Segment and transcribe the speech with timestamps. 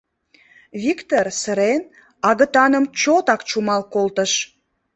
[0.81, 1.81] Виктыр, сырен,
[2.29, 4.31] агытаным чотак чумал колтыш.